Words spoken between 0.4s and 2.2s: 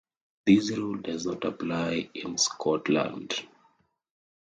This rule does not apply